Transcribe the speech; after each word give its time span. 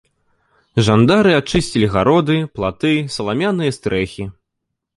Жандары 0.87 1.33
ачысцілі 1.41 1.91
гароды, 1.97 2.39
платы, 2.57 2.93
саламяныя 3.19 3.79
стрэхі. 3.79 4.31